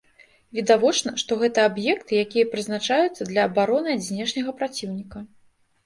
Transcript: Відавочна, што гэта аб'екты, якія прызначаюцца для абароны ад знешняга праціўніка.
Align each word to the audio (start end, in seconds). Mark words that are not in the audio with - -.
Відавочна, 0.59 1.13
што 1.23 1.37
гэта 1.41 1.67
аб'екты, 1.71 2.11
якія 2.25 2.49
прызначаюцца 2.55 3.31
для 3.31 3.41
абароны 3.53 3.89
ад 3.99 4.11
знешняга 4.11 4.51
праціўніка. 4.61 5.29